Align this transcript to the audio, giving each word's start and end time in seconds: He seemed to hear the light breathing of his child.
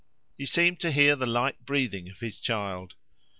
He 0.35 0.47
seemed 0.47 0.79
to 0.79 0.89
hear 0.91 1.15
the 1.15 1.27
light 1.27 1.63
breathing 1.63 2.09
of 2.09 2.21
his 2.21 2.39
child. 2.39 2.95